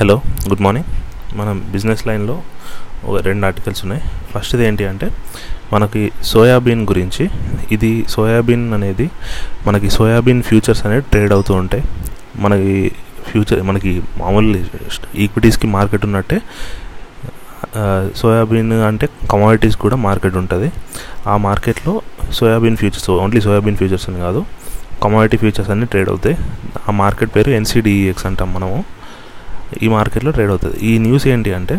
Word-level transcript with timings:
Hello 0.00 0.20
good 0.48 0.60
morning. 0.60 0.86
మనం 1.38 1.64
business 1.72 2.06
లైన్లో 2.06 2.42
ఒక 3.04 3.22
రెండు 3.22 3.46
ఆర్టికల్స్ 3.46 3.84
ఉన్నాయి. 3.84 4.02
ఫస్ట్ది 4.30 4.64
ఏంటి 4.66 4.84
అంటే 4.86 5.08
మనకి 5.72 6.10
సోయాబీన్ 6.22 6.86
గురించి. 6.88 7.28
ఇది 7.72 8.04
సోయాబీన్ 8.08 8.74
అనేది 8.74 9.10
మనకి 9.66 9.90
సోయాబీన్ 9.90 10.42
ఫ్యూచర్స్ 10.42 10.86
అనేవి 10.86 11.02
ట్రేడ్ 11.02 11.32
అవుతూ 11.32 11.54
ఉంటాయి. 11.54 11.84
మనకి 12.36 12.92
ఫ్యూచర్ 13.30 13.62
మనకి 13.62 14.02
మామూలు 14.18 14.58
ఈక్విటీస్కి 15.14 15.66
మార్కెట్ 15.66 16.04
ఉన్నట్టే 16.04 16.40
సోయాబీన్ 18.16 18.72
అంటే 18.72 19.08
కమాడిటీస్ 19.30 19.76
కూడా 19.76 19.96
మార్కెట్ 19.96 20.36
ఉంటుంది. 20.36 20.72
ఆ 21.26 21.36
మార్కెట్లో 21.36 22.00
soybean 22.32 22.76
futures 22.76 23.10
only 23.10 23.40
soybean 23.40 23.76
futures 23.76 24.08
అని 24.10 24.18
కాదు 24.18 24.44
కమాడిటీ 25.02 25.36
ఫ్యూచర్స్ 25.36 25.70
అన్నీ 25.70 25.86
ట్రేడ్ 25.86 26.08
అవుతాయి. 26.08 26.36
ఆ 26.88 26.90
మార్కెట్ 26.90 27.36
పేరు 27.36 27.50
ఎన్సిడిఈఎక్స్ 27.50 28.26
అంటాం 28.26 28.54
మనము. 28.54 28.99
ఈ 29.82 29.88
మార్కెట్లో 29.88 30.30
ట్రేడ్ 30.36 30.50
అవుతుంది. 30.50 30.76
ఈ 30.90 30.98
న్యూస్ 30.98 31.26
ఏంటి 31.32 31.50
అంటే 31.58 31.74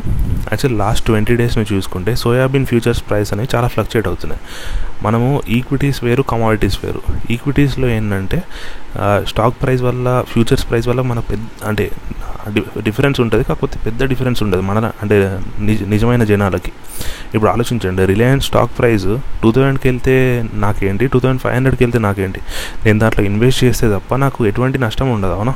యాక్చువల్ 0.51 0.77
లాస్ట్ 0.79 1.05
ట్వంటీ 1.05 1.35
డేస్ని 1.41 1.65
చూసుకుంటే 1.73 2.15
సోయాబీన్ 2.15 2.65
ఫ్యూచర్స్ 2.65 3.03
ప్రైస్ 3.09 3.33
అనేవి 3.33 3.49
చాలా 3.55 3.67
ఫ్లక్చుయేట్ 3.67 4.07
అవుతున్నాయి. 4.07 4.41
మనము 5.05 5.41
ఈక్విటీస్ 5.49 6.03
వేరు 6.03 6.21
కమాడిటీస్ 6.21 6.77
వేరు. 6.85 7.01
ఈక్విటీస్లో 7.31 7.87
ఏంటంటే 7.87 8.39
స్టాక్ 9.31 9.55
ప్రైస్ 9.61 9.81
వల్ల 9.81 10.23
ఫ్యూచర్స్ 10.31 10.65
ప్రైస్ 10.69 10.87
వల్ల 10.87 11.01
మన 11.01 11.19
పెద్ద 11.19 11.43
అంటే 11.67 11.85
డిఫరెన్స్ 12.87 13.17
ఉంటుంది. 13.21 13.43
కాకపోతే 13.43 13.79
పెద్ద 13.85 14.03
డిఫరెన్స్ 14.11 14.43
ఉండదు 14.43 14.61
మన 14.61 14.91
అంటే 15.01 15.17
నిజ 15.59 15.79
నిజమైన 15.93 16.23
జనాలకి. 16.23 16.71
ఇప్పుడు 17.35 17.51
ఆలోచించండి 17.51 18.05
రిలయన్స్ 18.05 18.45
స్టాక్ 18.45 18.71
ప్రైస్ 18.79 19.09
టూ 19.43 19.51
థౌజండ్కి 19.51 19.87
వెళ్తే 19.87 20.15
నాకేంటి? 20.65 21.07
టూ 21.07 21.19
థౌజండ్ 21.19 21.41
ఫైవ్ 21.41 21.55
హండ్రెడ్కి 21.55 21.83
వెళ్తే 21.83 21.99
నాకేంటి? 21.99 22.41
నేను 22.85 22.99
దాంట్లో 22.99 23.23
ఇన్వెస్ట్ 23.25 23.63
చేస్తే 23.63 23.87
తప్ప 23.95 24.15
నాకు 24.15 24.45
ఎటువంటి 24.45 24.77
నష్టం 24.77 25.09
ఉండదు 25.11 25.31
అవునా? 25.31 25.53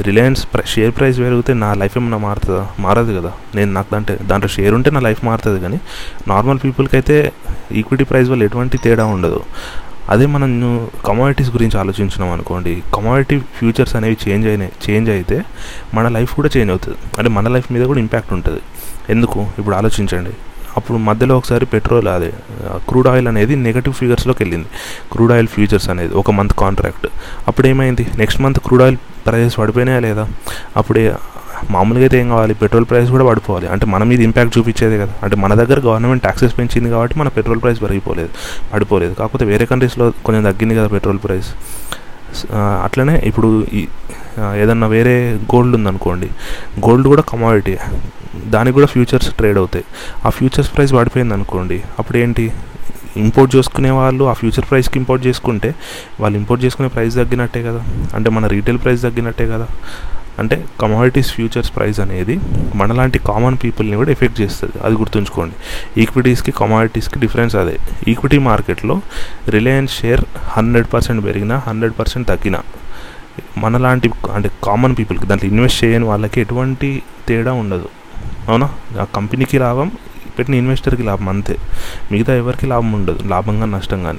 రిలయన్స్ 0.00 0.46
షేర్ 0.66 0.94
ప్రైస్ 0.96 1.18
పెరిగితే 1.18 1.54
నా 1.54 1.74
లైఫ్ 1.74 1.98
ఏమన్నా 1.98 2.18
మారుతుందా? 2.18 2.66
మారదు 2.78 3.20
కదా. 3.20 3.32
నేను 3.54 3.72
నాకు 3.72 3.86
దాంట్లో 3.92 4.16
దాంట్లో 4.22 4.48
షేర్ 4.48 4.74
ఉంటే 4.74 4.90
నా 4.90 5.00
లైఫ్ 5.00 5.24
మారుతుంది 5.24 5.60
కానీ 5.60 5.80
నార్మల్ 6.28 6.58
పీపుల్కి 6.64 6.96
అయితే 6.96 7.32
ఈక్విటీ 7.72 8.04
ప్రైస్ 8.04 8.30
వల్ల 8.30 8.42
ఎటువంటి 8.42 8.78
తేడా 8.78 9.04
ఉండదు. 9.04 9.40
అదే 10.08 10.26
మనం 10.26 10.90
కమోడిటీస్ 11.06 11.50
గురించి 11.50 11.78
ఆలోచించినాం 11.78 12.30
అనుకోండి. 12.30 12.82
కమోడిటీ 12.94 13.38
ఫ్యూచర్స్ 13.38 13.96
అనేవి 13.96 14.16
చేంజ్ 14.28 14.46
అయినాయి 14.46 14.72
చేంజ్ 14.90 15.10
అయితే 15.10 15.44
మన 15.94 16.08
లైఫ్ 16.08 16.34
కూడా 16.34 16.50
చేంజ్ 16.56 16.70
అవుతుంది. 16.70 16.98
అంటే 17.18 17.30
మన 17.30 17.48
లైఫ్ 17.48 17.72
మీద 17.72 17.86
కూడా 17.86 17.98
ఇంపాక్ట్ 17.98 18.32
ఉంటుంది. 18.32 18.60
ఎందుకు? 19.10 19.46
ఇప్పుడు 19.58 19.76
ఆలోచించండి. 19.76 20.30
అప్పుడు 20.76 20.98
మధ్యలో 21.08 21.34
ఒకసారి 21.40 21.66
పెట్రోల్ 21.74 22.08
అదే 22.14 22.30
క్రూడ్ 22.88 23.08
ఆయిల్ 23.12 23.28
అనేది 23.32 23.56
నెగటివ్ 23.66 23.94
ఫిగర్స్లోకి 24.00 24.40
వెళ్ళింది. 24.42 24.68
క్రూడ్ 25.12 25.32
ఆయిల్ 25.36 25.48
ఫ్యూచర్స్ 25.54 25.88
అనేది 25.94 26.12
ఒక 26.22 26.30
మంత్ 26.38 26.54
కాంట్రాక్ట్ 26.62 27.06
అప్పుడు 27.48 27.66
ఏమైంది 27.72 28.06
next 28.22 28.42
month 28.46 28.60
crude 28.66 28.84
oil 28.86 28.98
prices 29.26 29.56
పడిపోయినాయా 29.60 30.00
లేదా? 30.06 30.26
అప్పుడే 30.80 31.04
మామూలుగా 31.74 32.04
అయితే 32.06 32.16
ఏం 32.22 32.28
కావాలి? 32.28 32.54
పెట్రోల్ 32.62 32.86
ప్రైస్ 32.90 33.10
కూడా 33.14 33.24
పడిపోవాలి. 33.28 33.66
అంటే 33.74 33.84
మన 33.92 34.02
మీద 34.10 34.20
ఇంపాక్ట్ 34.28 34.52
చూపించేది 34.58 34.96
కదా. 35.02 35.12
అంటే 35.24 35.36
మన 35.44 35.52
దగ్గర 35.60 35.78
గవర్నమెంట్ 35.86 36.22
ట్యాక్సెస్ 36.26 36.54
పెంచింది 36.58 36.88
కాబట్టి 36.94 37.14
మన 37.20 37.28
పెట్రోల్ 37.36 37.60
ప్రైస్ 37.62 37.80
పెరిగిపోలేదు 37.84 38.30
పడిపోలేదు. 38.72 39.14
కాకపోతే 39.20 39.44
వేరే 39.52 39.66
కంట్రీస్లో 39.70 40.06
కొంచెం 40.26 40.42
తగ్గింది 40.48 40.76
కదా 40.78 40.88
పెట్రోల్ 40.96 41.20
ప్రైస్ 41.24 41.48
అట్లనే 42.86 43.14
ఇప్పుడు 43.30 43.48
ఈ 43.78 43.82
ఏదన్నా 44.56 44.86
వేరే 44.86 45.40
గోల్డ్ 45.54 45.76
ఉందనుకోండి 45.76 46.26
గోల్డ్ 46.80 47.08
కూడా 47.08 47.22
కమాడిటీ 47.22 47.76
దానికి 48.46 48.74
కూడా 48.74 48.86
ఫ్యూచర్స్ 48.86 49.34
ట్రేడ్ 49.34 49.58
అవుతాయి. 49.58 49.84
ఆ 50.26 50.28
ఫ్యూచర్స్ 50.28 50.76
ప్రైస్ 50.76 50.92
పడిపోయింది 50.92 51.34
అనుకోండి 51.34 51.82
అప్పుడు 51.98 52.18
ఏంటి? 52.18 52.52
ఇంపోర్ట్ 53.16 53.56
చేసుకునే 53.56 53.90
వాళ్ళు 53.90 54.24
ఆ 54.24 54.32
ఫ్యూచర్ 54.32 54.70
ప్రైస్కి 54.70 54.98
ఇంపోర్ట్ 54.98 55.26
చేసుకుంటే 55.26 55.74
వాళ్ళు 56.20 56.38
ఇంపోర్ట్ 56.38 56.64
చేసుకునే 56.64 56.88
ప్రైస్ 56.88 57.14
తగ్గినట్టే 57.14 57.62
కదా. 57.62 57.84
అంటే 58.14 58.30
మన 58.30 58.46
రీటైల్ 58.46 58.78
ప్రైస్ 58.78 59.02
తగ్గినట్టే 59.02 59.46
కదా. 59.46 59.66
అంటే 60.38 60.64
కమాడిటీస్ 60.80 61.32
ఫ్యూచర్స్ 61.32 61.76
ప్రైస్ 61.76 62.00
అనేది 62.00 62.40
మనలాంటి 62.74 63.18
కామన్ 63.18 63.56
పీపుల్ని 63.64 63.96
కూడా 63.96 64.10
ఎఫెక్ట్ 64.10 64.40
చేస్తుంది. 64.40 64.72
అది 64.84 64.94
గుర్తుంచుకోండి. 64.94 65.54
ఈక్విటీస్కి 66.02 66.52
కమాడిటీస్కి 66.52 67.18
డిఫరెన్స్ 67.18 67.56
అదే. 67.56 67.76
ఈక్విటీ 68.08 68.38
మార్కెట్లో 68.38 69.00
రిలయన్స్ 69.48 70.00
షేర్ 70.00 70.24
హండ్రెడ్ 70.42 70.86
పర్సెంట్ 70.94 71.24
పెరిగినా 71.24 71.62
హండ్రెడ్ 71.66 71.94
పర్సెంట్ 71.98 72.28
తగ్గినా. 72.28 72.58
మనలాంటి 73.58 74.10
అంటే 74.32 74.50
కామన్ 74.64 74.96
పీపుల్కి 74.98 75.26
దాంట్లో 75.26 75.50
ఇన్వెస్ట్ 75.50 75.84
చేయని 75.84 76.04
వాళ్ళకి 76.04 76.40
ఎటువంటి 76.40 77.02
తేడా 77.28 77.52
ఉండదు. 77.52 77.88
అవునా? 78.48 78.70
ఆ 79.00 79.04
కంపెనీకి 79.04 79.58
లాభం 79.58 79.90
పెట్టిన 80.38 80.54
ఇన్వెస్టర్కి 80.54 81.02
లాభం 81.02 81.28
అంతే. 81.28 81.56
మిగతా 82.12 82.36
ఎవరికి 82.36 82.66
లాభం 82.66 82.92
ఉండదు. 82.92 83.28
లాభంగా 83.28 83.66
నష్టం 83.66 84.02
కానీ 84.02 84.18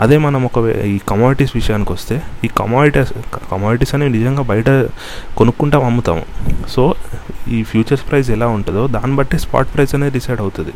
అదే 0.00 0.18
మనం 0.18 0.44
ఒక 0.44 0.58
ఈ 0.68 0.98
కమాడిటీస్ 1.08 1.52
విషయానికి 1.54 1.92
వస్తే 1.92 2.22
ఈ 2.44 2.48
కమాడిటీస్ 2.58 3.12
కమాడిటీస్ 3.50 3.94
అనేవి 3.94 4.12
నిజంగా 4.18 4.42
బయట 4.42 4.70
కొనుక్కుంటాం 5.36 5.84
అమ్ముతాము 5.84 6.24
సో 6.68 6.94
ఈ 7.48 7.62
ఫ్యూచర్స్ 7.62 8.10
ప్రైస్ 8.10 8.30
ఎలా 8.30 8.46
ఉంటుందో 8.46 8.86
దాన్ని 8.86 9.16
బట్టి 9.16 9.38
స్పాట్ 9.38 9.74
ప్రైస్ 9.74 9.94
అనేది 9.94 10.12
డిసైడ్ 10.12 10.40
అవుతుంది. 10.40 10.72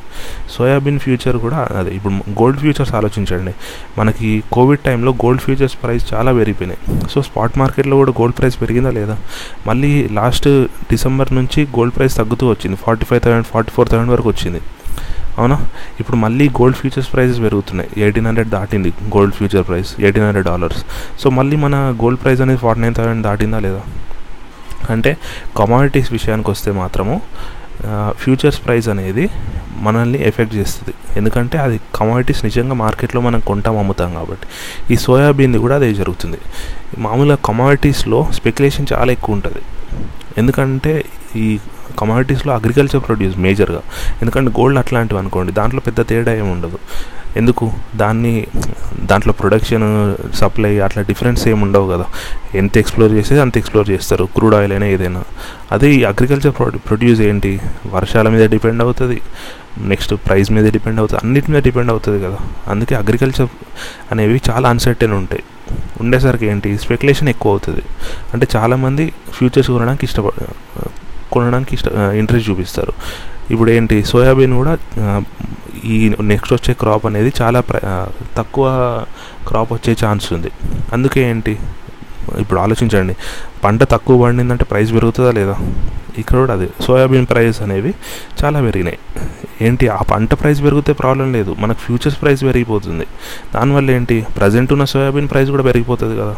సోయాబీన్ 0.50 0.98
ఫ్యూచర్ 0.98 1.36
కూడా 1.36 1.68
అదే. 1.78 1.90
ఇప్పుడు 1.90 2.14
గోల్డ్ 2.14 2.58
ఫ్యూచర్స్ 2.58 2.94
ఆలోచించండి. 2.94 3.54
మనకి 3.98 4.42
కోవిడ్ 4.52 4.80
టైంలో 4.80 5.12
గోల్డ్ 5.12 5.42
ఫ్యూచర్స్ 5.42 5.76
ప్రైస్ 5.82 6.14
చాలా 6.14 6.32
పెరిగిపోయినాయి. 6.32 7.08
సో 7.10 7.22
స్పాట్ 7.22 7.58
మార్కెట్లో 7.58 7.96
కూడా 7.96 8.12
గోల్డ్ 8.20 8.38
ప్రైస్ 8.38 8.60
పెరిగిందా 8.60 8.90
లేదా? 8.90 9.18
మళ్ళీ 9.66 10.08
లాస్ట్ 10.08 10.48
డిసెంబర్ 10.90 11.34
నుంచి 11.34 11.62
గోల్డ్ 11.64 11.96
ప్రైస్ 11.96 12.16
తగ్గుతూ 12.16 12.50
వచ్చింది. 12.50 12.76
Forty 12.76 13.04
five 13.04 13.20
thousand 13.20 13.46
forty 13.46 13.70
four 13.70 13.88
thousand 13.88 14.10
వరకు 14.10 14.28
వచ్చింది. 14.28 14.60
అవునా? 15.38 15.56
ఇప్పుడు 16.00 16.16
మళ్ళీ 16.24 16.46
గోల్డ్ 16.58 16.76
ఫ్యూచర్స్ 16.80 17.08
ప్రైజెస్ 17.12 17.40
పెరుగుతున్నాయి. 17.44 17.90
ఎయిటీన్ 18.04 18.26
హండ్రెడ్ 18.26 18.50
దాటింది 18.56 18.90
gold 19.14 19.34
future 19.38 19.64
price 19.68 19.90
eighteen 20.00 20.26
hundred 20.26 20.46
dollars 20.50 20.80
so 21.22 21.30
మళ్ళీ 21.38 21.56
మన 21.64 21.74
గోల్డ్ 22.02 22.20
ప్రైస్ 22.24 22.40
అనేది 22.44 22.60
ఫార్టీ 22.66 22.82
నైన్ 22.84 22.96
థౌసండ్ 22.98 23.24
దాటిందా 23.28 23.60
లేదా? 23.66 23.82
అంటే 24.92 25.10
కమాడిటీస్ 25.56 26.12
విషయానికి 26.12 26.50
వస్తే 26.50 26.70
మాత్రము 26.82 27.16
ఫ్యూచర్స్ 28.22 28.58
ప్రైస్ 28.64 28.88
అనేది 28.94 29.24
మనల్ని 29.86 30.18
ఎఫెక్ట్ 30.28 30.54
చేస్తుంది. 30.54 30.92
ఎందుకంటే 31.18 31.56
అది 31.58 31.76
కమాడిటీస్ 31.94 32.40
నిజంగా 32.44 32.74
మార్కెట్లో 32.82 33.20
మనం 33.20 33.40
కొంటాం 33.40 33.76
అమ్ముతాం 33.78 34.10
కాబట్టి. 34.18 34.46
ఈ 34.92 34.96
సోయాబీన్ది 35.04 35.58
కూడా 35.58 35.74
అదే 35.80 35.88
జరుగుతుంది. 36.00 36.38
మామూలుగా 36.98 37.38
కమాడిటీస్లో 37.48 38.20
స్పెక్యులేషన్ 38.38 38.86
చాలా 38.92 39.10
ఎక్కువ 39.12 39.38
ఉంటుంది. 39.38 39.62
ఎందుకంటే 40.38 41.04
ఈ 41.36 41.58
కమాడిటీస్లో 41.98 42.54
అగ్రికల్చర్ 42.54 43.02
ప్రొడ్యూస్ 43.06 43.38
మేజర్గా 43.38 43.80
ఎందుకంటే 44.22 44.50
గోల్డ్ 44.60 44.78
అట్లాంటివి 44.78 45.20
అనుకోండి 45.20 45.52
దాంట్లో 45.52 45.80
పెద్ద 45.80 46.08
తేడా 46.08 46.34
ఏమి 46.34 46.50
ఉండదు. 46.50 46.78
ఎందుకు? 47.36 47.72
దాన్ని 47.96 48.46
దాంట్లో 49.04 49.32
ప్రొడక్షన్ 49.32 50.14
సప్లై 50.34 50.78
అట్లా 50.78 51.02
డిఫరెన్స్ 51.02 51.48
ఏమి 51.48 51.62
ఉండవు 51.62 51.92
కదా. 51.92 52.06
ఎంత 52.54 52.78
ఎక్స్ప్లోర్ 52.78 53.12
చేసేది 53.12 53.40
అంత 53.40 53.58
ఎక్స్ప్లోర్ 53.58 53.90
చేస్తారు 53.90 54.24
క్రూడ్ 54.24 54.54
ఆయిల్ 54.54 54.72
అయినా 54.72 54.86
ఏదైనా. 54.86 55.22
అదే 55.72 55.94
ఈ 55.94 56.04
అగ్రికల్చర్ 56.04 56.54
ప్రొడ్యూస్ 56.88 57.20
ఏంటి? 57.20 57.60
వర్షాల 57.90 58.28
మీద 58.28 58.50
డిపెండ్ 58.50 58.82
అవుతుంది. 58.82 59.20
నెక్స్ట్ 59.78 60.14
ప్రైస్ 60.14 60.52
మీద 60.52 60.72
డిపెండ్ 60.72 60.98
అవుతుంది. 60.98 61.20
అన్నిటి 61.24 61.50
మీద 61.50 61.62
డిపెండ్ 61.62 61.90
అవుతుంది 61.90 62.24
కదా. 62.24 62.38
అందుకే 62.68 62.94
అగ్రికల్చర్ 62.94 63.48
అనేవి 64.10 64.40
చాలా 64.50 64.68
అన్సర్టెన్ 64.68 65.12
ఉంటాయి. 65.12 65.42
ఉండేసరికి 66.00 66.46
ఏంటి? 66.46 66.78
స్పెక్యులేషన్ 66.78 67.28
ఎక్కువ 67.28 67.52
అవుతుంది. 67.52 67.82
అంటే 68.32 68.48
చాలామంది 68.56 69.12
ఫ్యూచర్స్ 69.32 69.70
కొనడానికి 69.70 70.04
ఇష్టపడ 70.04 70.30
కొనడానికి 71.32 71.74
ఇష్ట 71.74 71.86
ఇంట్రెస్ట్ 71.92 72.50
చూపిస్తారు. 72.50 72.92
ఇప్పుడు 73.50 73.70
ఏంటి? 73.70 74.04
సోయాబీన్ 74.04 74.54
కూడా 74.54 74.78
ఈ 75.84 76.14
నెక్స్ట్ 76.20 76.52
వచ్చే 76.52 76.74
క్రాప్ 76.74 77.06
అనేది 77.06 77.32
చాలా 77.42 77.60
ప్ర 77.60 78.06
తక్కువ 78.36 78.66
క్రాప్ 79.48 79.72
వచ్చే 79.72 79.96
ఛాన్స్ 80.04 80.32
ఉంది. 80.32 80.50
అందుకే 80.92 81.30
ఏంటి? 81.30 81.58
ఇప్పుడు 82.38 82.60
ఆలోచించండి. 82.60 83.16
పంట 83.64 83.82
తక్కువ 83.82 84.22
పండిందంటే 84.22 84.64
ప్రైస్ 84.64 84.92
పెరుగుతుందా 84.92 85.30
లేదా? 85.30 85.56
ఇక్కడ 86.18 86.36
కూడా 86.36 86.52
అదే. 86.52 86.68
సోయాబీన్ 86.80 87.26
ప్రైస్ 87.26 87.62
అనేవి 87.62 87.94
చాలా 88.44 88.60
పెరిగినాయి. 88.60 88.98
ఏంటి? 89.60 89.88
ఆ 89.88 89.96
పంట 89.96 90.34
ప్రైస్ 90.34 90.62
పెరిగితే 90.62 90.92
ప్రాబ్లం 90.92 91.32
లేదు. 91.32 91.56
మనకు 91.58 91.78
ఫ్యూచర్స్ 91.78 92.22
ప్రైస్ 92.22 92.42
పెరిగిపోతుంది. 92.42 93.06
దానివల్ల 93.54 93.90
ఏంటి? 93.90 94.26
ప్రజెంట్ 94.36 94.72
ఉన్న 94.72 94.84
సోయాబీన్ 94.84 95.28
ప్రైస్ 95.28 95.50
కూడా 95.50 95.62
పెరిగిపోతుంది 95.62 96.20
కదా. 96.20 96.36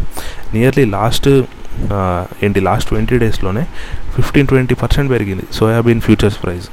నియర్లీ 0.55 0.85
లాస్ట్ 0.85 1.29
ఏంటి? 2.43 2.61
లాస్ట్ 2.61 2.89
ట్వంటీ 2.89 3.19
డేస్లోనే 3.19 3.67
ఫిఫ్టీన్ 4.15 4.47
ట్వంటీ 4.47 4.75
పర్సెంట్ 4.75 5.11
పెరిగింది 5.11 5.43
సోయాబీన్ 5.53 6.01
ఫ్యూచర్స్ 6.01 6.43
ప్రైస్. 6.43 6.69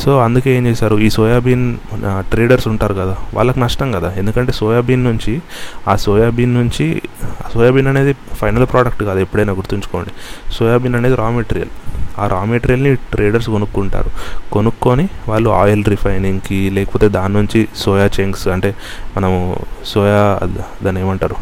సో 0.00 0.18
అందుకే 0.18 0.56
ఏం 0.56 0.66
చేశారు? 0.66 0.96
ఈ 0.98 1.10
సోయాబీన్ 1.10 1.76
ట్రేడర్స్ 2.18 2.68
ఉంటారు 2.68 2.94
కదా 2.94 3.16
వాళ్ళకి 3.34 3.60
నష్టం 3.60 3.92
కదా. 3.92 4.12
ఎందుకంటే 4.12 4.52
సోయాబీన్ 4.52 5.04
నుంచి 5.04 5.42
ఆ 5.88 5.96
సోయాబీన్ 5.96 6.54
నుంచి 6.54 7.02
సోయాబీన్ 7.54 7.86
అనేది 7.86 8.12
ఫైనల్ 8.12 8.66
ప్రోడక్ట్ 8.66 9.02
కాదు 9.04 9.18
ఎప్పుడైనా 9.18 9.52
గుర్తుంచుకోండి. 9.52 10.10
సోయాబీన్ 10.52 10.94
అనేది 10.94 11.14
రా 11.14 11.30
మెటీరియల్. 11.30 11.70
ఆ 12.18 12.26
రా 12.26 12.44
మెటీరియల్ని 12.44 12.94
ట్రేడర్స్ 12.94 13.50
కొనుక్కుంటారు. 13.50 14.10
కొనుక్కొని 14.52 15.08
వాళ్ళు 15.28 15.50
ఆయిల్ 15.50 15.84
రిఫైనింగ్కి 15.84 16.70
లేకపోతే 16.70 17.08
దాని 17.08 17.34
నుంచి 17.34 17.68
సోయా 17.76 18.10
చెంక్స్ 18.20 18.48
అంటే 18.48 18.74
మనము 19.16 19.60
సోయా 19.86 20.40
దాన్ని 20.82 21.00
ఏమంటారు? 21.00 21.36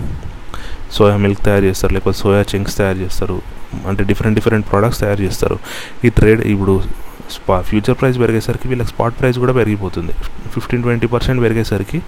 సోయా 0.92 1.16
మిల్క్ 1.16 1.42
తయారు 1.44 1.64
చేస్తారు 1.64 1.92
లేకపోతే 1.94 2.18
సోయా 2.18 2.44
చెంక్స్ 2.54 2.78
తయారు 2.78 2.98
చేస్తారు. 2.98 3.42
అంటే 3.88 4.04
డిఫరెంట్ 4.04 4.34
డిఫరెంట్ 4.38 4.70
ప్రోడక్ట్స్ 4.70 5.00
తయారు 5.00 5.22
చేస్తారు. 5.22 5.58
ఈ 6.04 6.08
ట్రేడ్ 6.08 6.40
ఇప్పుడు 6.40 6.82
ఫ్యూచర్ 7.60 8.00
ప్రైస్ 8.00 8.18
పెరిగేసరికి 8.18 8.68
వీళ్ళకి 8.68 8.88
స్పాట్ 8.88 9.20
ప్రైస్ 9.20 9.38
కూడా 9.38 9.52
పెరిగిపోతుంది. 9.52 10.12
ఫిఫ్టీన్ 10.50 10.82
ట్వంటీ 10.82 11.06
పర్సెంట్ 11.06 11.42
పెరిగేసరికి 11.42 12.02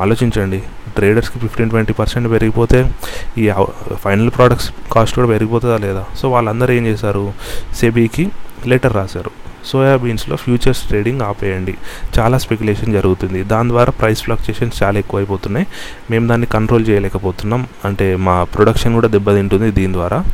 ఆలోచించండి. 0.00 0.62
ట్రేడర్స్కి 0.96 1.38
ఫిఫ్టీన్ 1.38 1.70
ట్వంటీ 1.70 1.92
పర్సెంట్ 1.92 2.30
పెరిగిపోతే 2.30 2.92
ఈ 3.38 3.52
ఫైనల్ 3.94 4.30
ప్రోడక్ట్స్ 4.30 4.70
కాస్ట్ 4.92 5.16
కూడా 5.16 5.28
పెరిగిపోతుందా 5.28 5.76
లేదా? 5.76 6.04
సో 6.16 6.30
వాళ్ళందరూ 6.30 6.74
ఏం 6.74 6.86
చేశారు? 6.86 7.32
సెబీకి 7.74 8.30
లెటర్ 8.66 8.94
రాశారు. 8.94 9.30
సోయాబీన్స్లో 9.66 10.36
ఫ్యూచర్స్ 10.36 10.82
ట్రేడింగ్ 10.82 11.20
ఆపేయండి. 11.20 11.74
చాలా 12.18 12.38
స్పెక్యులేషన్ 12.38 12.92
జరుగుతుంది. 12.92 13.42
దాని 13.42 13.68
ద్వారా 13.68 13.90
ప్రైస్ 13.90 14.22
ఫ్లక్చుయేషన్స్ 14.22 14.82
చాలా 14.82 14.98
ఎక్కువైపోతున్నాయి. 14.98 15.66
మేము 16.10 16.28
దాన్ని 16.28 16.46
కంట్రోల్ 16.46 16.86
చేయలేకపోతున్నాం. 16.88 17.66
అంటే 17.84 18.16
మా 18.16 18.44
ప్రొడక్షన్ 18.44 18.94
కూడా 18.94 19.08
దెబ్బతింటుంది 19.08 19.70
దీని 19.70 19.92
ద్వారా. 19.92 20.24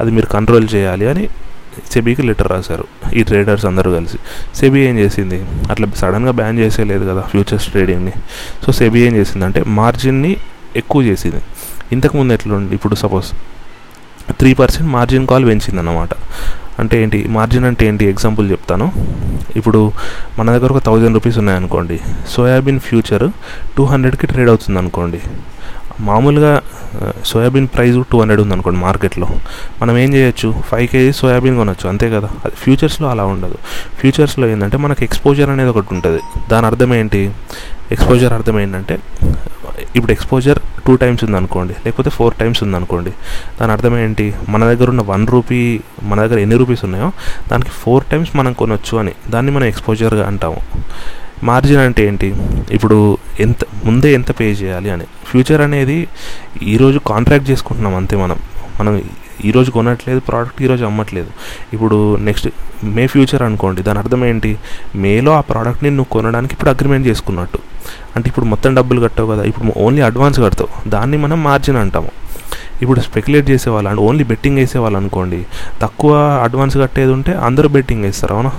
అది 0.00 0.10
మీరు 0.10 0.26
కంట్రోల్ 0.26 0.68
చేయాలి 0.74 1.08
అని 1.08 1.28
సెబీకి 1.92 2.22
లెటర్ 2.22 2.48
రాశారు 2.48 2.84
ఈ 3.14 3.22
ట్రేడర్స్ 3.22 3.66
అందరూ 3.66 3.94
కలిసి. 3.94 4.18
సెబీ 4.54 4.80
ఏం 4.80 4.98
చేసింది? 4.98 5.44
అట్లా 5.70 5.86
సడన్గా 5.96 6.30
బ్యాన్ 6.30 6.58
చేసేయలేదు 6.58 7.10
కదా 7.10 7.20
ఫ్యూచర్స్ 7.20 7.68
ట్రేడింగ్ని. 7.68 8.12
సో 8.66 8.72
సెబీ 8.72 9.00
ఏం 9.00 9.16
చేసిందంటే 9.16 9.64
మార్జిన్ని 9.66 10.36
ఎక్కువ 10.76 11.02
చేసింది. 11.02 11.40
ఇంతకుముందు 11.92 12.32
ఎట్లా 12.32 12.68
ఇప్పుడు 12.72 12.94
suppose 12.94 13.26
three 14.32 14.54
percent 14.54 14.92
margin 14.92 15.26
call 15.26 15.46
పెంచిందన్నమాట. 15.46 16.08
అంటే 16.78 17.02
ఏంటి? 17.02 17.26
మార్జిన్ 17.28 17.64
అంటే 17.64 17.86
ఏంటి? 17.86 18.04
ఎగ్జాంపుల్ 18.04 18.50
చెప్తాను. 18.50 18.92
ఇప్పుడు 19.56 19.92
మన 20.38 20.50
దగ్గర 20.50 20.72
ఒక 20.72 20.82
థౌజండ్ 20.82 21.14
రూపీస్ 21.14 21.38
ఉన్నాయనుకోండి. 21.38 22.00
సోయాబీన్ 22.28 22.80
ఫ్యూచర్ 22.80 23.30
టూ 23.76 23.84
హండ్రెడ్కి 23.84 24.26
ట్రేడ్ 24.26 24.48
అవుతుంది 24.48 24.78
అనుకోండి 24.78 25.20
మామూలుగా 26.00 26.60
సోయాబీన్ 27.26 27.68
ప్రైస్ 27.68 27.98
టూ 28.12 28.20
హండ్రెడ్ 28.20 28.40
ఉందనుకోండి 28.40 28.80
మార్కెట్లో. 28.80 29.28
మనం 29.82 29.98
ఏం 29.98 30.14
చేయొచ్చు? 30.14 30.54
ఫైవ్ 30.66 30.88
కేజీ 30.88 31.12
సోయాబీన్ 31.12 31.56
కొనొచ్చు 31.56 31.88
అంతే 31.88 32.10
కదా? 32.10 32.28
అది 32.44 32.54
ఫ్యూచర్స్లో 32.56 33.08
అలా 33.08 33.24
ఉండదు. 33.24 33.54
ఫ్యూచర్స్లో 34.00 34.48
ఏంటంటే 34.48 34.76
మనకు 34.76 35.04
ఎక్స్పోజర్ 35.04 35.50
అనేది 35.50 35.70
ఒకటి 35.70 35.94
ఉంటుంది. 35.94 36.20
దాని 36.50 36.66
అర్థం 36.66 36.94
ఏంటి 36.94 37.30
ఎక్స్పోజర్ 37.92 38.32
అర్థం 38.32 38.60
ఏంటంటే 38.60 38.98
ఇప్పుడు 39.96 40.12
ఎక్స్పోజర్ 40.12 40.58
టూ 40.86 40.96
టైమ్స్ 40.96 41.24
ఉందనుకోండి 41.24 41.74
లేకపోతే 41.86 42.10
ఫోర్ 42.10 42.34
టైమ్స్ 42.34 42.62
ఉందనుకోండి 42.62 43.10
దాని 43.60 43.72
అర్థం 43.72 43.98
ఏంటి 43.98 44.34
మన 44.48 44.64
దగ్గర 44.64 44.90
ఉన్న 44.90 45.02
వన్ 45.02 45.26
రూపీ 45.26 45.80
మన 46.02 46.20
దగ్గర 46.20 46.38
ఎన్ని 46.38 46.56
రూపీస్ 46.56 46.84
ఉన్నాయో 46.84 47.12
దానికి 47.50 47.70
ఫోర్ 47.70 48.04
టైమ్స్ 48.04 48.36
మనం 48.36 48.52
కొనొచ్చు 48.52 48.98
అని. 48.98 49.12
దాన్ని 49.30 49.52
మనం 49.52 49.64
ఎక్స్పోజర్గా 49.64 50.26
అంటాము. 50.26 50.56
మార్జిన్ 51.44 51.80
అంటే 51.80 52.06
ఏంటి? 52.06 52.34
ఇప్పుడు 52.72 53.18
ఎంత 53.40 53.58
ముందే 53.84 54.12
ఎంత 54.12 54.30
పే 54.38 54.46
చేయాలి 54.50 54.90
అని. 54.90 55.04
ఫ్యూచర్ 55.26 55.60
అనేది 55.60 56.08
ఈరోజు 56.62 56.98
కాంట్రాక్ట్ 56.98 57.50
చేసుకుంటున్నాం 57.50 57.94
అంతే 57.94 58.16
మనం. 58.16 58.38
మనం 58.80 59.02
ఈరోజు 59.44 59.70
కొనట్లేదు 59.70 60.20
ప్రోడక్ట్ 60.20 60.62
ఈరోజు 60.62 60.84
అమ్మట్లేదు. 60.84 61.30
ఇప్పుడు 61.72 62.16
నెక్స్ట్ 62.16 62.48
మే 62.84 63.06
ఫ్యూచర్ 63.06 63.42
అనుకోండి 63.42 63.82
దాని 63.82 63.98
అర్థం 63.98 64.24
ఏంటి? 64.24 64.58
మేలో 64.96 65.32
ఆ 65.32 65.40
ప్రోడక్ట్ని 65.40 65.90
నువ్వు 65.90 66.10
కొనడానికి 66.12 66.52
ఇప్పుడు 66.52 66.70
అగ్రిమెంట్ 66.70 67.06
చేసుకున్నట్టు. 67.06 67.58
అంటే 68.16 68.28
ఇప్పుడు 68.28 68.46
మొత్తం 68.46 68.74
డబ్బులు 68.74 69.00
కట్టావు 69.00 69.28
కదా 69.32 69.42
ఇప్పుడు 69.42 69.72
ఓన్లీ 69.76 70.02
అడ్వాన్స్ 70.02 70.40
కడతావు. 70.40 70.90
దాన్ని 70.90 71.16
మనం 71.16 71.42
మార్జిన్ 71.42 71.76
అంటాము. 71.76 72.12
ఇప్పుడు 72.82 73.00
స్పెక్యులేట్ 73.00 73.50
చేసేవాళ్ళు 73.50 73.88
అంటే 73.90 74.02
ఓన్లీ 74.02 74.24
బెట్టింగ్ 74.24 74.56
వేసేవాళ్ళు 74.56 74.98
అనుకోండి 74.98 75.40
తక్కువ 75.82 76.12
అడ్వాన్స్ 76.44 76.76
కట్టేది 76.76 77.12
ఉంటే 77.12 77.34
అందరూ 77.34 77.68
బెట్టింగ్ 77.68 78.02
వేస్తారు 78.02 78.34
అవునా? 78.34 78.52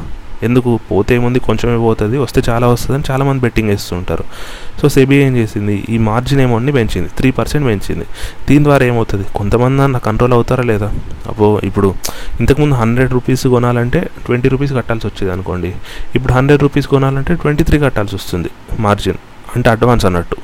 ఎందుకు 0.48 0.70
పోతే 0.92 1.16
ఏముంది? 1.16 1.40
కొంచెమే 1.48 1.78
పోతుంది. 1.78 2.18
వస్తే 2.18 2.40
చాలా 2.50 2.68
వస్తుంది 2.74 2.96
అని 2.98 3.06
చాలామంది 3.12 3.42
బెట్టింగ్ 3.46 3.70
వేస్తుంటారు 3.70 4.26
సో 4.82 4.90
సెబీ 4.96 5.18
ఏం 5.26 5.34
చేసింది? 5.38 5.76
ఈ 5.90 5.98
మార్జిన్ 6.10 6.42
అమౌంట్ని 6.46 6.72
పెంచింది. 6.72 7.10
త్రీ 7.18 7.32
పర్సెంట్ 7.40 7.66
పెంచింది. 7.68 8.06
దీని 8.50 8.64
ద్వారా 8.64 8.86
ఏమవుతుంది? 8.92 9.26
కొంతమంది 9.40 9.82
అన్న 9.82 9.98
కంట్రోల్ 10.08 10.34
అవుతారా 10.34 10.64
లేదా? 10.72 10.90
అబ్బో 11.30 11.50
ఇప్పుడు 11.64 11.90
ఇంతకుముందు 12.40 12.76
హండ్రెడ్ 12.82 13.12
రూపీస్ 13.18 13.46
కొనాలంటే 13.56 14.02
ట్వంటీ 14.26 14.50
రూపీస్ 14.54 14.74
కట్టాల్సి 14.74 15.08
వచ్చేది 15.08 15.32
అనుకోండి. 15.32 15.72
ఇప్పుడు 16.16 16.34
హండ్రెడ్ 16.34 16.64
రూపీస్ 16.68 16.88
కొనాలంటే 16.88 17.36
ట్వంటీ 17.44 17.64
త్రీ 17.70 17.80
కట్టాల్సి 17.86 18.16
వస్తుంది 18.20 18.52
మార్జిన్ 18.80 19.20
అంటే 19.56 19.70
అడ్వాన్స్ 19.70 20.06
అన్నట్టు. 20.10 20.38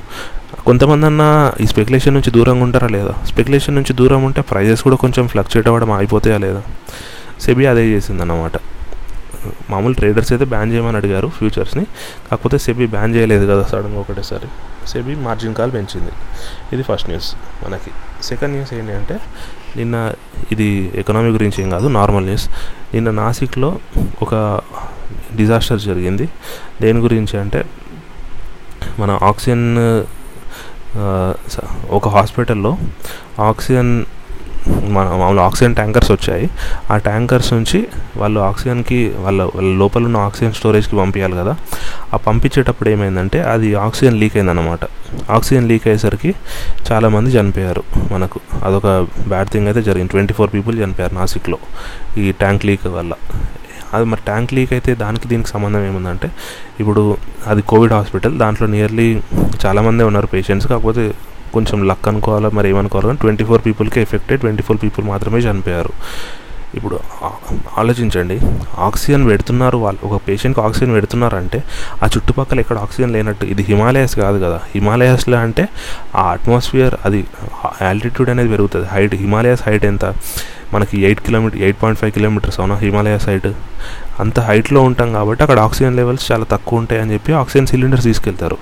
కొంతమంది 0.68 1.06
అన్న 1.10 1.24
ఈ 1.64 1.66
స్పెక్యులేషన్ 1.72 2.14
నుంచి 2.18 2.32
దూరంగా 2.36 2.64
ఉంటారా 2.64 2.88
లేదా? 2.96 3.14
స్పెక్యులేషన్ 3.30 3.76
నుంచి 3.76 3.94
దూరం 4.00 4.22
ఉంటే 4.28 4.42
ప్రైజెస్ 4.52 4.82
కూడా 4.88 4.98
కొంచెం 5.04 5.28
ఫ్లక్చుయేట్ 5.34 5.68
అవ్వడం 5.70 5.92
అయిపోతాయా 5.92 6.38
లేదా? 6.46 6.62
సెబీ 7.44 7.66
అదే 7.72 7.84
చేసింది 7.94 8.22
అన్నమాట 8.26 8.56
మామూలు 9.70 9.94
ట్రేడర్స్ 9.94 10.32
అయితే 10.34 10.46
బ్యాన్ 10.46 10.74
చేయమని 10.74 10.98
అడిగారు 10.98 11.28
ఫ్యూచర్స్ని 11.28 11.84
కాకపోతే 12.32 12.58
సెబీ 12.58 12.86
బ్యాన్ 12.96 13.16
చేయలేదు 13.16 13.46
కదా 13.52 13.64
సడన్గా 13.72 14.00
ఒకటేసారి. 14.00 14.48
సెబీ 14.88 15.16
మార్జిన్ 15.16 15.56
కాల్ 15.56 15.74
పెంచింది. 15.74 16.14
ఇది 16.74 16.84
ఫస్ట్ 16.84 17.10
న్యూస్ 17.10 17.30
మనకి. 17.66 17.92
సెకండ్ 18.24 18.54
న్యూస్ 18.56 18.74
ఏంటి 18.74 18.94
అంటే 19.00 19.18
నిన్న 19.78 19.96
ఇది 20.52 20.92
ఎకనామీ 20.96 21.30
గురించి 21.30 21.64
ఏం 21.64 21.70
కాదు 21.70 21.88
నార్మల్ 21.88 22.26
న్యూస్ 22.26 22.46
నిన్న 22.94 23.10
నాసిక్లో 23.12 23.80
ఒక 24.22 24.62
డిజాస్టర్ 25.36 25.82
జరిగింది. 25.90 26.30
దేని 26.82 27.00
గురించి 27.00 27.36
అంటే 27.40 27.62
మన 29.00 29.12
ఆక్సిజన్ 29.24 29.66
ఒక 31.98 32.08
హాస్పిటల్లో 32.08 32.72
ఆక్సిజన్ 33.40 33.92
మామూలు 34.70 35.42
ఆక్సిజన్ 35.42 35.76
ట్యాంకర్స్ 35.76 36.12
వచ్చాయి. 36.12 36.50
ఆ 36.92 36.98
ట్యాంకర్స్ 36.98 37.54
నుంచి 37.54 37.88
వాళ్ళు 38.18 38.40
ఆక్సిజన్కి 38.40 39.14
వాళ్ళ 39.18 39.44
వాళ్ళ 39.44 39.78
లోపల 39.78 40.04
ఉన్న 40.04 40.18
ఆక్సిజన్ 40.18 40.54
స్టోరేజ్కి 40.54 40.96
పంపించాలి 40.96 41.34
కదా. 41.34 41.56
ఆ 42.14 42.18
పంపించేటప్పుడు 42.18 42.90
ఏమైందంటే 42.90 43.42
అది 43.42 43.76
ఆక్సిజన్ 43.76 44.18
లీక్ 44.18 44.38
అయిందన్నమాట. 44.38 44.80
ఆక్సిజన్ 45.30 45.68
లీక్ 45.68 45.88
అయ్యేసరికి 45.88 46.36
చాలామంది 46.92 47.30
చనిపోయారు 47.30 47.84
మనకు. 48.12 48.40
అదొక 48.64 49.08
బ్యాడ్ 49.28 49.50
థింగ్ 49.50 49.68
అయితే 49.68 49.82
జరిగింది. 49.82 50.12
ట్వంటీ 50.12 50.34
ఫోర్ 50.34 50.54
పీపుల్ 50.54 50.84
చనిపోయారు 50.84 51.16
నాసిక్లో 51.16 51.58
ఈ 52.18 52.32
ట్యాంక్ 52.32 52.66
లీక్ 52.66 52.88
వల్ల. 52.88 53.14
అది 53.94 54.06
మరి 54.06 54.22
ట్యాంక్ 54.26 54.54
లీక్ 54.54 54.74
అయితే 54.74 54.96
దానికి 54.96 55.28
దీనికి 55.28 55.50
సంబంధం 55.50 55.86
ఏముందంటే 55.86 56.32
ఇప్పుడు 56.80 57.18
అది 57.48 57.62
కోవిడ్ 57.62 57.94
హాస్పిటల్. 57.94 58.40
దాంట్లో 58.40 58.68
నియర్లీ 58.68 59.22
చాలామందే 59.66 60.04
ఉన్నారు 60.04 60.28
పేషెంట్స్. 60.28 60.70
కాకపోతే 60.70 61.14
కొంచెం 61.54 61.80
లక్ 61.92 62.08
అనుకోవాలా 62.12 62.50
మరి 62.60 62.70
ఏమనుకోవాలి? 62.70 63.18
ట్వంటీ 63.24 63.44
ఫోర్ 63.50 63.64
పీపుల్కి 63.66 64.00
ఎఫెక్టెడ్ 64.06 64.42
ట్వంటీ 64.42 64.64
ఫోర్ 64.68 64.80
పీపుల్ 64.84 65.06
మాత్రమే 65.08 65.40
చనిపోయారు. 65.48 65.94
ఇప్పుడు 66.78 66.98
ఆలోచించండి. 67.78 68.36
ఆక్సిజన్ 68.88 69.24
పెడుతున్నారు 69.30 69.78
వాళ్ళు 69.84 70.02
ఒక 70.08 70.18
పేషెంట్కి 70.28 70.62
ఆక్సిజన్ 70.66 70.92
పెడుతున్నారంటే 70.96 71.60
ఆ 72.04 72.08
చుట్టుపక్కల 72.16 72.60
ఎక్కడ 72.64 72.78
ఆక్సిజన్ 72.86 73.14
లేనట్టు 73.16 73.46
ఇది 73.54 73.64
హిమాలయస్ 73.70 74.16
కాదు 74.16 74.38
కదా. 74.46 74.60
హిమాలయస్లో 74.74 75.38
అంటే 75.46 75.64
ఆ 76.16 76.26
అట్మాస్ఫియర్ 76.36 76.96
అది 77.06 77.22
ఆల్టిట్యూడ్ 77.90 78.30
అనేది 78.34 78.50
పెరుగుతుంది. 78.50 78.88
హైట్ 78.94 79.16
హిమాలయస్ 79.24 79.64
హైట్ 79.68 79.86
ఎంత? 79.92 80.06
మనకి 80.74 80.96
eight 81.08 81.22
kilometre 81.28 81.60
eight 81.68 81.78
point 81.84 82.00
five 82.00 82.12
kilometres 82.18 82.60
అవునా 82.60 82.76
హిమాలయస్ 82.76 83.28
హైట్ 83.30 83.48
అంత 84.20 84.40
హైట్లో 84.50 84.82
ఉంటాం 84.90 85.10
కాబట్టి 85.14 85.44
అక్కడ 85.44 85.60
ఆక్సిజన్ 85.60 85.96
లెవెల్స్ 86.00 86.32
చాలా 86.32 86.46
తక్కువ 86.52 86.80
ఉంటాయి 86.80 87.02
అని 87.02 87.14
చెప్పి 87.14 87.34
ఆక్సిజన్ 87.34 87.68
సిలిండర్స్ 87.68 88.06
తీసుకెళ్తారు. 88.10 88.58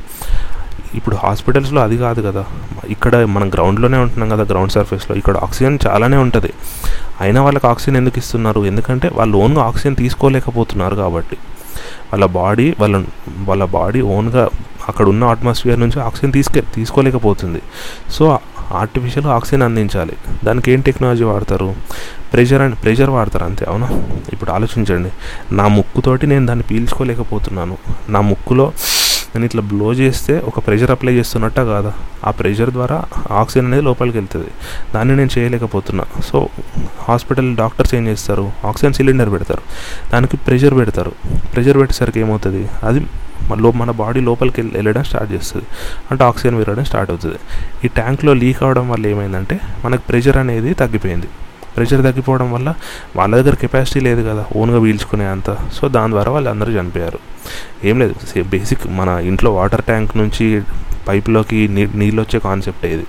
ఇప్పుడు 0.95 1.15
హాస్పిటల్స్లో 1.15 1.81
అది 1.81 1.97
కాదు 1.97 2.21
కదా. 2.21 2.45
ఇక్కడ 2.89 3.23
మనం 3.25 3.49
గ్రౌండ్లోనే 3.49 3.97
ఉంటున్నాం 3.97 4.29
కదా 4.29 4.43
గ్రౌండ్ 4.43 4.71
సర్ఫేస్లో. 4.71 5.15
ఇక్కడ 5.15 5.37
ఆక్సిజన్ 5.37 5.79
చాలానే 5.87 6.17
ఉంటుంది. 6.17 6.53
అయినా 7.21 7.43
వాళ్ళకి 7.43 7.67
ఆక్సిజన్ 7.67 7.97
ఎందుకు 7.97 8.17
ఇస్తున్నారు? 8.17 8.65
ఎందుకంటే 8.65 9.09
వాళ్ళు 9.13 9.37
ఓన్గా 9.37 9.61
ఆక్సిజన్ 9.61 9.95
తీసుకోలేకపోతున్నారు 9.95 10.95
కాబట్టి. 10.95 11.37
వాళ్ళ 12.11 12.25
బాడీ 12.25 12.75
వాళ్ళ 12.79 13.03
వాళ్ళ 13.37 13.65
బాడీ 13.65 14.01
ఓన్గా 14.01 14.49
అక్కడ 14.87 15.07
ఉన్న 15.07 15.23
అట్మాస్ఫియర్ 15.23 15.79
నుంచి 15.79 16.01
ఆక్సిజన్ 16.01 16.33
తీసుకే 16.33 16.63
తీసుకోలేకపోతుంది. 16.75 17.61
సో 18.11 18.39
ఆర్టిఫిషియల్ 18.71 19.27
ఆక్సిజన్ 19.27 19.61
అందించాలి. 19.61 20.13
దానికి 20.43 20.71
ఏం 20.71 20.79
టెక్నాలజీ 20.81 21.23
వాడతారు? 21.23 21.75
ప్రెషర్ 22.33 22.61
అండ్ 22.61 22.75
ప్రెషర్ 22.75 23.09
వాడతారు 23.09 23.43
అంతే 23.43 23.65
అవునా? 23.65 23.89
ఇప్పుడు 24.33 24.51
ఆలోచించండి. 24.51 25.09
నా 25.55 25.67
ముక్కుతోటి 25.67 26.27
నేను 26.27 26.45
దాన్ని 26.45 26.65
పీల్చుకోలేకపోతున్నాను. 26.71 27.77
నా 28.09 28.21
ముక్కులో 28.21 28.73
నేను 29.37 29.45
ఇట్లా 29.45 29.61
బ్లో 29.61 29.93
చేస్తే 29.93 30.39
ఒక 30.39 30.59
ప్రెషర్ 30.59 30.91
అప్లై 30.91 31.13
చేస్తున్నట్ట 31.13 31.59
కాదా? 31.59 31.93
ఆ 32.25 32.31
ప్రెషర్ 32.31 32.69
ద్వారా 32.69 33.05
ఆక్సిజన్ 33.31 33.67
అనేది 33.67 33.81
లోపలికి 33.81 34.17
వెళ్తుంది. 34.17 34.47
దాన్ని 34.95 35.15
నేను 35.15 35.29
చేయలేకపోతున్నా. 35.37 36.05
సో 36.25 36.47
హాస్పిటల్ 36.99 37.55
డాక్టర్స్ 37.55 37.95
ఏం 37.95 38.07
చేస్తారు? 38.07 38.51
ఆక్సిజన్ 38.65 38.93
సిలిండర్ 38.93 39.31
పెడతారు. 39.31 39.61
దానికి 40.13 40.37
ప్రెషర్ 40.37 40.73
పెడతారు. 40.73 41.11
ప్రెషర్ 41.53 41.77
పెట్టేసరికి 41.77 42.19
ఏమవుతుంది? 42.19 42.69
అది 42.83 43.05
లో 43.55 43.71
మన 43.71 43.91
బాడీ 43.91 44.19
లోపలికి 44.19 44.61
వెళ్ళడం 44.61 45.03
స్టార్ట్ 45.03 45.31
చేస్తుంది. 45.33 45.65
అంటే 46.11 46.23
ఆక్సిజన్ 46.23 46.55
విరగడం 46.55 46.85
స్టార్ట్ 46.85 47.11
అవుతుంది. 47.11 47.35
ఈ 47.85 47.87
ట్యాంక్లో 47.87 48.33
లీక్ 48.33 48.63
అవడం 48.63 48.89
వల్ల 48.89 49.07
ఏమైందంటే 49.07 49.59
మనకు 49.85 50.01
ప్రెషర్ 50.01 50.37
అనేది 50.37 50.73
తగ్గిపోయింది. 50.73 51.27
ప్రెషర్ 51.77 52.03
తగ్గిపోవడం 52.03 52.51
వల్ల 52.53 52.73
వాళ్ళ 53.15 53.41
దగ్గర 53.41 53.55
కెపాసిటీ 53.63 53.99
లేదు 53.99 54.21
కదా 54.29 54.45
ఓన్గా 54.55 54.79
పీల్చుకునే 54.83 55.25
అంత. 55.25 55.49
సో 55.73 55.87
దాని 55.97 56.11
ద్వారా 56.11 56.31
వాళ్ళు 56.31 56.49
అందరూ 56.49 56.71
చనిపోయారు. 56.79 57.19
ఏం 57.87 57.99
లేదు 57.99 58.41
బేసిక్ 58.41 58.87
మన 58.99 59.09
ఇంట్లో 59.31 59.51
వాటర్ 59.59 59.83
ట్యాంక్ 59.89 60.17
నుంచి 60.17 60.47
పైప్లోకి 61.07 61.67
నీ 61.67 61.83
నీళ్ళు 61.95 62.21
వచ్చే 62.21 62.39
కాన్సెప్ట్ 62.39 62.85
ఇది 62.85 63.05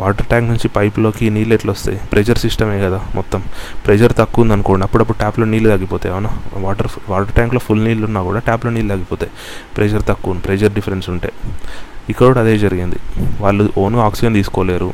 వాటర్ 0.00 0.26
ట్యాంక్ 0.26 0.48
నుంచి 0.50 0.68
పైప్లోకి 0.68 1.30
నీళ్ళు 1.30 1.54
ఎట్లా 1.54 1.72
వస్తాయి 1.72 1.98
ప్రెషర్ 2.12 2.38
సిస్టమే 2.38 2.76
కదా 2.80 3.00
మొత్తం. 3.14 3.40
ప్రెషర్ 3.86 4.12
తక్కువ 4.18 4.42
ఉంది 4.42 4.54
అనుకోండి 4.54 4.84
అప్పుడప్పుడు 4.84 5.18
ట్యాప్లో 5.18 5.46
నీళ్ళు 5.46 5.68
తగ్గిపోతాయి 5.68 6.12
అవునా? 6.14 6.30
వాటర్ 6.54 6.88
వాటర్ 7.08 7.32
ట్యాంక్లో 7.32 7.60
ఫుల్ 7.60 7.84
నీళ్ళు 7.84 8.06
ఉన్నా 8.06 8.22
కూడా 8.22 8.38
ట్యాప్లో 8.38 8.70
నీళ్ళు 8.70 8.92
తగ్గిపోతాయి. 8.94 9.32
ప్రెషర్ 9.76 10.02
తక్కువ 10.08 10.34
ప్రెషర్ 10.34 10.72
డిఫరెన్స్ 10.72 11.10
ఉంటే. 11.10 11.30
ఇక్కడ 12.08 12.26
కూడా 12.26 12.40
అదే 12.40 12.58
జరిగింది. 12.58 12.96
వాళ్ళు 13.40 13.70
ఓన్గా 13.78 14.02
ఆక్సిజన్ 14.02 14.34
తీసుకోలేరు. 14.34 14.92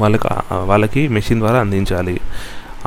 వాళ్ళకి 0.00 0.28
వాళ్ళకి 0.72 1.02
మెషిన్ 1.16 1.40
ద్వారా 1.44 1.58
అందించాలి. 1.64 2.16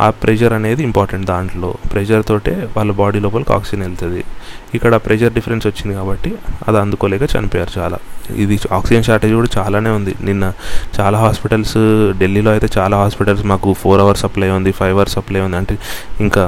ఆ 0.04 0.06
ప్రెషర్ 0.22 0.54
అనేది 0.56 0.82
ఇంపార్టెంట్ 0.88 1.26
దాంట్లో. 1.32 1.68
ప్రెషర్ 1.92 2.24
తోటే 2.30 2.54
వాళ్ళ 2.76 2.92
బాడీ 3.02 3.20
లోపలికి 3.26 3.52
ఆక్సిజన్ 3.58 3.84
వెళ్తుంది. 3.86 4.22
ఇక్కడ 4.78 4.94
ప్రెషర్ 5.06 5.34
డిఫరెన్స్ 5.38 5.66
వచ్చింది 5.70 5.94
కాబట్టి 6.00 6.32
అది 6.68 6.78
అందుకోలేక 6.82 7.24
చనిపోయారు 7.34 7.72
చాలా. 7.78 7.98
ఇది 8.44 8.56
ఆక్సిజన్ 8.78 9.06
షార్టేజ్ 9.10 9.36
కూడా 9.40 9.52
చాలానే 9.58 9.92
ఉంది. 10.00 10.14
నిన్న 10.30 10.46
చాలా 10.98 11.20
హాస్పిటల్స్ 11.26 11.78
ఢిల్లీలో 12.22 12.52
అయితే 12.56 12.70
చాలా 12.78 12.98
హాస్పిటల్స్ 13.04 13.46
మాకు 13.54 13.72
ఫోర్ 13.84 14.04
అవర్స్ 14.06 14.24
సప్లై 14.26 14.50
ఉంది 14.58 14.74
ఫైవ్ 14.82 14.96
అవర్స్ 14.98 15.16
సప్లై 15.20 15.42
ఉంది. 15.48 15.58
అంటే 15.62 15.78
ఇంకా 16.26 16.46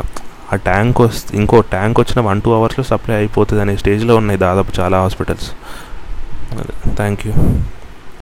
ఆ 0.54 0.58
ట్యాంక్ 0.68 1.00
వస్తే 1.06 1.32
ఇంకో 1.40 1.58
ట్యాంక్ 1.76 1.98
వచ్చిన 2.04 2.20
వన్ 2.30 2.42
టూ 2.44 2.52
అవర్స్లో 2.60 2.86
సప్లై 2.92 3.16
అయిపోతుంది 3.22 3.62
అనే 3.66 3.76
స్టేజ్లో 3.84 4.16
ఉన్నాయి 4.24 4.42
దాదాపు 4.46 4.74
చాలా 4.82 5.00
హాస్పిటల్స్ 5.06 5.50
థ్యాంక్ 7.02 7.24
యూ 7.30 7.34